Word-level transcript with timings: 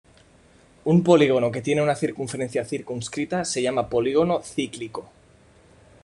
Un 0.83 1.03
polígono 1.03 1.51
que 1.51 1.61
tiene 1.61 1.83
una 1.83 1.93
circunferencia 1.95 2.65
circunscrita 2.65 3.45
se 3.45 3.61
llama 3.61 3.87
polígono 3.87 4.39
cíclico. 4.41 5.07